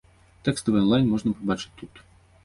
[0.47, 2.01] Тэкставы анлайн можна пабачыць тут.